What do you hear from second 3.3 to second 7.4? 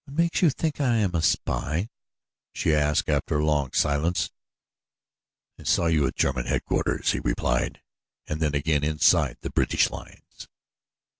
a long silence. "I saw you at German headquarters," he